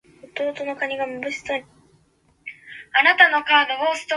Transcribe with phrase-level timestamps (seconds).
[0.35, 0.97] 最悪な環境